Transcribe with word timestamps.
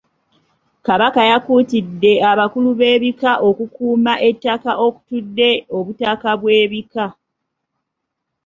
Kabaka 0.85 1.21
yakuutidde 1.31 2.11
abakulu 2.31 2.69
b'ebika 2.79 3.31
okukuuma 3.47 4.13
ettaka 4.29 4.71
okutudde 4.87 5.49
obutaka 5.77 6.29
bw'ebika. 6.41 7.05